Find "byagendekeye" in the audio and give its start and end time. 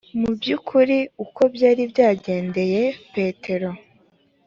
1.91-2.83